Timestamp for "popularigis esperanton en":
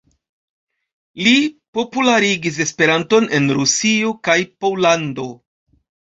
1.77-3.47